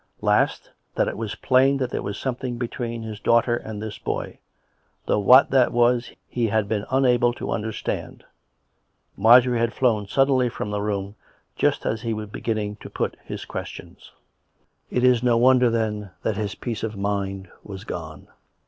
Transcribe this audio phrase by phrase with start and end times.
[0.21, 4.39] Last, that it was plain that there was something between his daughter and this boy,
[5.05, 6.09] though what that was COME RACK!
[6.09, 6.33] COME ROPE!
[6.33, 8.23] 71 he had been unable to understand.
[9.15, 11.15] Marjorie had flown suddenly from tlie room
[11.55, 14.11] just as he was beginning to put his questions.
[14.89, 18.27] It is no wonder, then, that his peace of mind was gone.